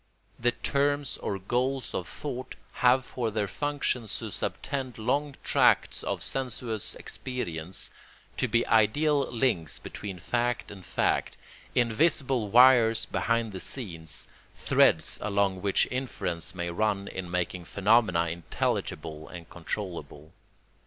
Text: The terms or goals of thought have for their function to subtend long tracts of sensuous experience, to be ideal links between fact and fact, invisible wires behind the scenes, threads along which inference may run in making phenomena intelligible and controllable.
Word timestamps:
The 0.39 0.53
terms 0.53 1.17
or 1.19 1.37
goals 1.37 1.93
of 1.93 2.07
thought 2.07 2.55
have 2.81 3.05
for 3.05 3.29
their 3.29 3.47
function 3.47 4.07
to 4.07 4.31
subtend 4.31 4.97
long 4.97 5.35
tracts 5.43 6.01
of 6.01 6.23
sensuous 6.23 6.95
experience, 6.95 7.91
to 8.37 8.47
be 8.47 8.65
ideal 8.65 9.31
links 9.31 9.77
between 9.77 10.17
fact 10.17 10.71
and 10.71 10.83
fact, 10.83 11.37
invisible 11.75 12.49
wires 12.49 13.05
behind 13.05 13.51
the 13.51 13.61
scenes, 13.61 14.27
threads 14.55 15.19
along 15.21 15.61
which 15.61 15.87
inference 15.91 16.55
may 16.55 16.71
run 16.71 17.07
in 17.07 17.29
making 17.29 17.65
phenomena 17.65 18.25
intelligible 18.29 19.27
and 19.27 19.51
controllable. 19.51 20.31